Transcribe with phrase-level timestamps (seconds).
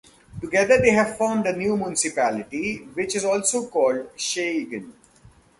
[0.41, 4.93] Together they have formed a new municipality, which is also called Schagen.